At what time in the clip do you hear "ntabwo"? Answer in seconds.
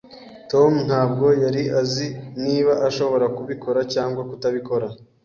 0.87-1.25